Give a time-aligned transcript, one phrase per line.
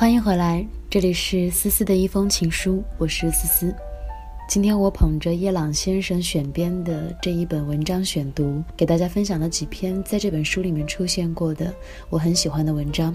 [0.00, 3.74] 欢迎回来，这里是思思的一封情书，我是思思。
[4.48, 11.70] 今天我捧着叶朗先生选编的这一本文章选读，给大家分享了几篇在这本书里面出现过的
[12.08, 13.14] 我很喜欢的文章。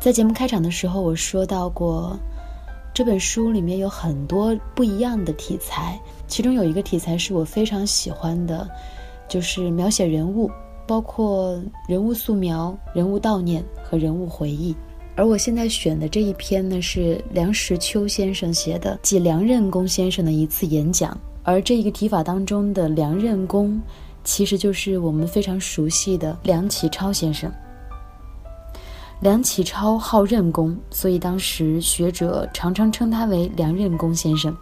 [0.00, 2.18] 在节目开场的时候，我说到过，
[2.92, 5.96] 这本书里面有很多不一样的题材，
[6.26, 8.68] 其中有一个题材是我非常喜欢的，
[9.28, 10.50] 就是描写人物，
[10.84, 14.74] 包括人物素描、人物悼念和人物回忆。
[15.18, 21.18] 而我现在选的这一篇呢，是梁实秋先生写的，即梁任公先生的一次演讲。
[21.42, 23.82] 而这一个提法当中的梁任公，
[24.22, 27.52] 其实就是我们非常熟悉的梁启超先生。
[29.20, 34.56] 梁启超号任公，所以当时学者常常称他为梁任公先生。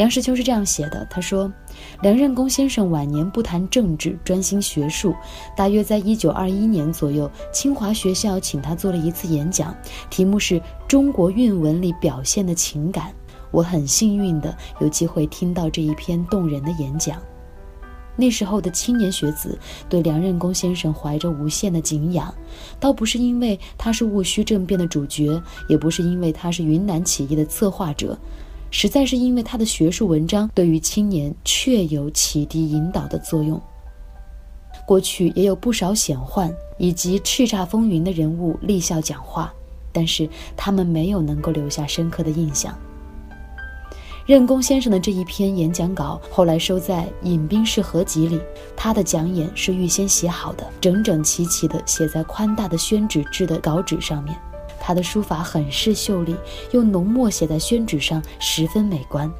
[0.00, 1.52] 梁实秋是这样写的，他说
[2.00, 5.14] ：“梁任公先生晚年不谈政治，专心学术。
[5.54, 9.76] 大约在一九二一年左右，清华学校请他做了一次演讲，
[10.08, 13.08] 题目是《中国韵文里表现的情感》。
[13.50, 17.18] 我很幸运的有机会听到这一篇动人的演讲。
[18.16, 22.34] 那时候的青年学子对梁任公先生怀着无限的敬仰，
[22.78, 25.38] 倒不是因为他是戊戌政变的主角，
[25.68, 28.18] 也不是因为他是云南起义的策划者。”
[28.70, 33.60] 实在是因为他的学术文章对于青年确有启迪引导的作用。
[34.86, 39.52] 过去也有不少显宦以及叱咤风云的人物立校讲话，
[39.92, 42.76] 但是他们没有能够留下深刻的印象。
[44.26, 48.40] 任公先生的这一篇演讲稿后来收在《饮冰室合集》里，
[48.76, 54.36] 他的讲演是预先写好的，整整齐齐地写在宽大的宣纸制的稿纸上面。
[54.80, 56.34] 他的书法很是秀丽，
[56.72, 59.30] 用浓墨写在宣纸上，十分美观。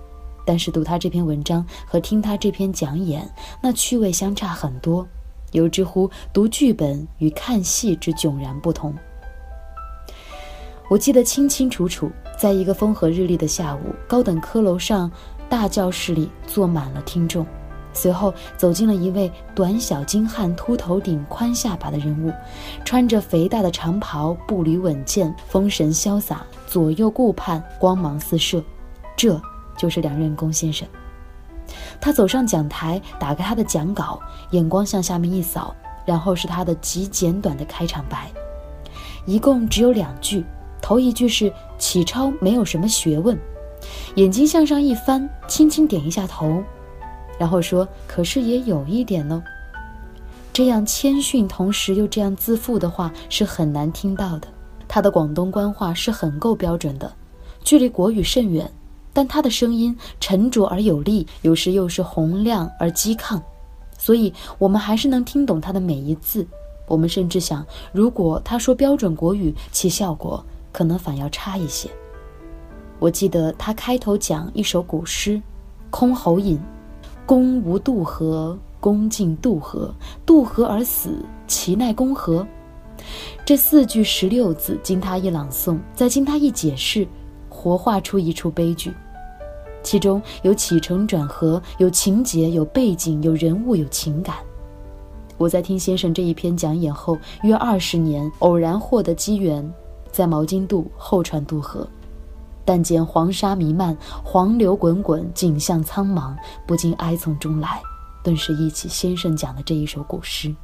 [0.45, 3.29] 但是读他这篇文章和听他这篇讲演，
[3.63, 5.07] 那趣味相差很多，
[5.53, 8.95] 有之乎读剧本与看戏之迥然不同。
[10.89, 15.11] 我记得清清楚楚，在一个风和日丽的下午，高等科楼上
[15.49, 17.47] 大教室里坐满了听众。
[17.93, 22.33] 随后走进了一位短小精悍、秃头顶、宽下巴的人物，
[22.85, 28.63] 穿着肥大的长袍，步履稳健，风神潇洒，左右顾盼，光芒四射。
[29.17, 29.41] 这
[29.77, 30.87] 就是梁任公先生。
[32.01, 34.19] 他走上讲台，打开他的讲稿，
[34.51, 35.75] 眼光向下面一扫，
[36.05, 38.31] 然后是他的极简短的开场白，
[39.27, 40.45] 一共只有两句。
[40.83, 43.39] 头一句是“启超没有什么学问”，
[44.17, 46.63] 眼睛向上一翻，轻轻点一下头。
[47.41, 49.43] 然后说：“可是也有一点呢。”
[50.53, 54.49] 这样谦逊，同时又这样自负的话是很难听到的。
[54.87, 57.11] 他的广东官话是很够标准的，
[57.65, 58.71] 距离国语甚远，
[59.15, 63.41] 但他的声音沉着而有力，有时又是洪亮而激亢，
[63.97, 66.47] 所以我们还是能听懂他的每一字。
[66.87, 71.89] 我们甚至想，如果他说标准国语，其效果可能反要差一些。
[72.99, 75.41] 我记得他开头讲一首古诗
[75.97, 76.59] 《箜篌引》。
[77.31, 79.95] 公无渡河，公尽渡河，
[80.27, 82.45] 渡河而死，其奈公何？
[83.45, 87.07] 这四句十六字，经他一朗诵，再经他一解释，
[87.49, 88.93] 活画出一出悲剧，
[89.81, 94.35] 其中有起承转合，有情节，有背景，有人物，有情感。
[95.39, 99.73] 我在听先生这一篇讲演后约二十年，偶然获得机缘，
[100.11, 101.87] 在毛巾渡后船渡河。
[102.71, 106.37] 但见黄沙弥漫，黄流滚滚，景象苍茫，
[106.69, 107.83] 不禁哀从中来，
[108.23, 110.55] 顿时忆起先生讲的这一首古诗。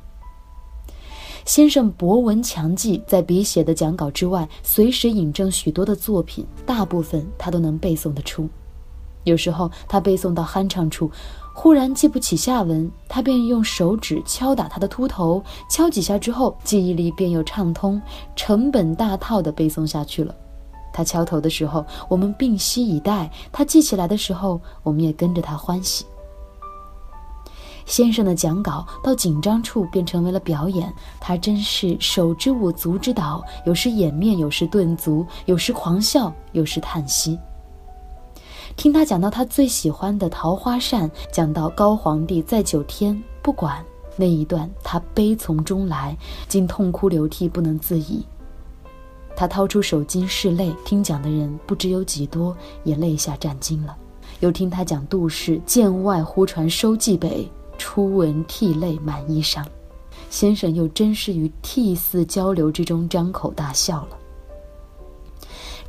[1.45, 8.49] 先生博闻强记，在笔写的讲稿之外，随时引证许多的作品，大部分他都能背诵得出。
[9.25, 11.11] 有时候他背诵到酣畅处，
[11.53, 18.01] 忽然记不起下文，他便用手指敲打他的秃头，敲几下之后，记忆力便又畅通，
[18.37, 20.33] 成本大套的背诵下去了。
[20.97, 26.07] 他敲头的时候，我们屏息以待；他记起来的时候，我们也跟着他欢喜。
[27.85, 30.91] 先生的讲稿到紧张处便成为了表演，
[31.21, 37.39] 他真是手之舞足之蹈，有时掩面，有时顿足，有时狂笑，有时叹息。
[38.75, 43.85] 听他讲到他最喜欢的桃花扇，讲到高皇帝在九天，不管
[44.17, 46.17] 那一段，他悲从中来，
[46.49, 48.25] 竟痛哭流涕，不能自已。
[49.37, 53.95] 他掏出手巾拭泪，听讲的人不知有几多，也泪下战巾了。
[54.41, 59.63] 又听他讲杜氏剑外忽传收蓟北，初闻涕泪满衣裳。
[60.31, 64.17] 先生又真是于涕泗交流之中张口大笑了。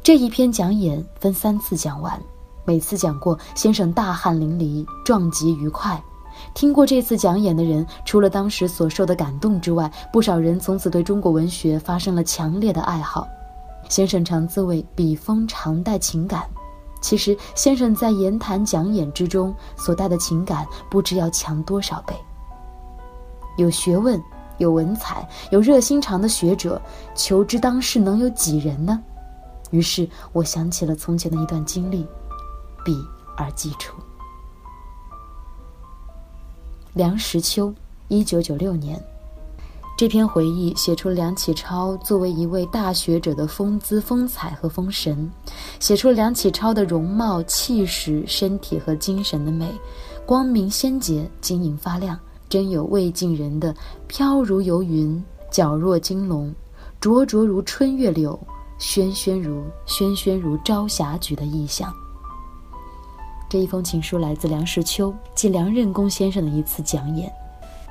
[0.03, 2.21] 这一篇讲演分三次讲完，
[2.65, 6.01] 每次讲过，先生大汗淋漓，壮极愉快。
[6.53, 13.27] 听过这次讲演的人，除了当时所受的感动之外，不少人从此对中国文学发生了强烈的爱好。
[13.89, 16.47] 先生常自谓笔锋常带情感，
[17.01, 22.13] 其实先生在言谈讲演之中所带的情感，不知要强多少倍。
[23.57, 24.21] 有学问、
[24.57, 26.81] 有文采、有热心肠的学者，
[27.15, 29.01] 求知当世能有几人呢？
[29.71, 32.05] 于是我想起了从前的一段经历，
[32.85, 32.97] 笔
[33.35, 33.95] 而记出。
[36.93, 37.73] 梁实秋，
[38.07, 39.01] 一九九六年。
[39.97, 45.27] 这篇回忆写出梁启超作为一位大学者的风姿、风采和风神，
[45.79, 49.67] 写出梁启超的容貌、气势、身体和精神的美，
[50.23, 52.15] 光明鲜洁、晶莹发亮，
[52.47, 55.19] 真有魏晋人的飘如游云、
[55.51, 56.53] 皎若金龙、
[57.01, 58.39] 灼灼如春月柳、
[58.77, 61.91] 轩轩如轩轩如朝霞举的意象。
[63.49, 67.33] 这一封情书来自梁实秋，即梁任公先生的一次讲演。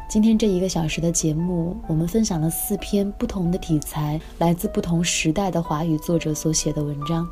[0.09, 7.29] 今天这一个小时的节目，我们分享了四篇不同的题材，来自不同时代的华语作者所写的文章。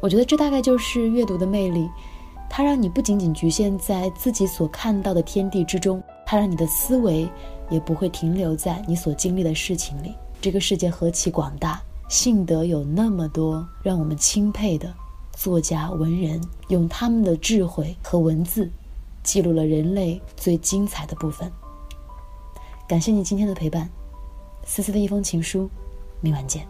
[0.00, 1.86] 我觉得这大概就是阅读的魅力，
[2.48, 7.28] 它让你不仅仅局限在自己所看到的天地之中，它让你的思维
[7.68, 10.14] 也不会停留在你所经历的事情里。
[10.40, 14.90] 这个世界何其广大，幸得有那么多让我们钦佩的
[15.36, 18.70] 作家文人，用他们的智慧和文字。
[19.22, 21.50] 记录了人类最精彩的部分。
[22.88, 23.88] 感谢你今天的陪伴，
[24.64, 25.68] 思思的一封情书，
[26.20, 26.66] 明晚见。